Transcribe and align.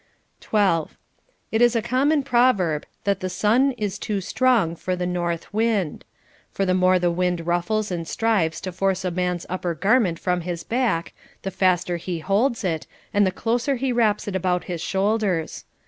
12. 0.39 0.97
It 1.51 1.61
is 1.61 1.75
a 1.75 1.81
common 1.83 2.23
proverb, 2.23 2.87
that 3.03 3.19
the 3.19 3.29
sun 3.29 3.73
is 3.73 3.99
too 3.99 4.17
strc 4.17 4.63
ng 4.69 4.75
for 4.75 4.95
the 4.95 5.05
north 5.05 5.53
wind; 5.53 6.05
for 6.51 6.65
the 6.65 6.73
more 6.73 6.97
the 6.97 7.11
wind 7.11 7.45
ruffles 7.45 7.91
and 7.91 8.07
strives 8.07 8.59
to 8.61 8.71
force 8.71 9.05
a 9.05 9.11
mans 9.11 9.45
upper 9.47 9.75
garment 9.75 10.17
from 10.17 10.41
his 10.41 10.63
back, 10.63 11.13
the 11.43 11.51
faster 11.51 11.97
he 11.97 12.17
holds 12.17 12.63
it, 12.63 12.87
and 13.13 13.27
the 13.27 13.31
closer 13.31 13.75
he 13.75 13.91
wraps 13.93 14.27
it 14.27 14.35
about 14.35 14.63
his 14.63 14.81
shoulders. 14.81 15.65